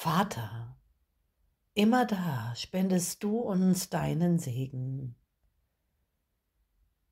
[0.00, 0.78] Vater,
[1.74, 5.16] immer da spendest du uns deinen Segen.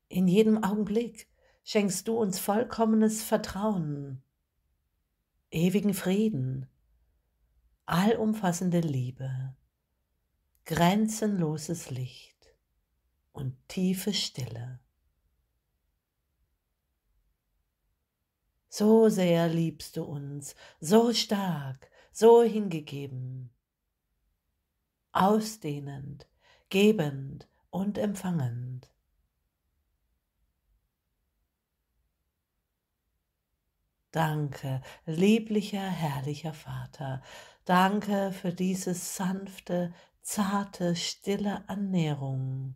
[0.07, 1.27] In jedem Augenblick
[1.65, 4.23] schenkst du uns vollkommenes Vertrauen,
[5.51, 6.69] ewigen Frieden,
[7.87, 9.53] allumfassende Liebe,
[10.63, 12.55] grenzenloses Licht
[13.33, 14.79] und tiefe Stille.
[18.69, 23.51] So sehr liebst du uns, so stark, so hingegeben,
[25.11, 26.27] ausdehnend,
[26.67, 28.91] gebend und empfangend.
[34.09, 37.21] Danke, lieblicher, herrlicher Vater,
[37.65, 42.73] danke für diese sanfte, zarte, stille Annäherung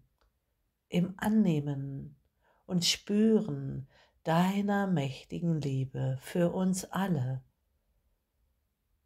[0.87, 2.15] im Annehmen
[2.67, 3.87] und Spüren
[4.23, 7.43] deiner mächtigen Liebe für uns alle,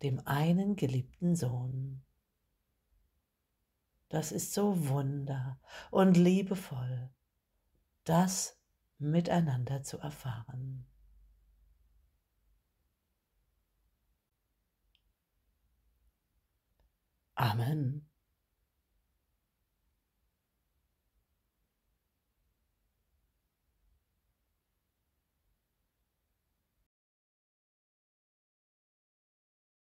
[0.05, 2.04] dem einen geliebten Sohn.
[4.10, 7.10] Das ist so wunder und liebevoll,
[8.04, 8.55] das
[8.99, 10.85] miteinander zu erfahren.
[17.34, 18.07] Amen.